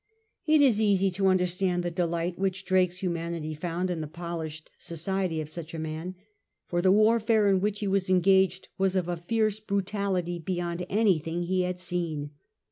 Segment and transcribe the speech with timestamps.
[0.47, 5.39] It is easy to understand the delight which Drake's humanity found in the polished society
[5.41, 6.15] of such a man.
[6.65, 11.43] For the warfare in which he was engaged was of a fierce brutality beyond anything
[11.43, 12.31] he had seen.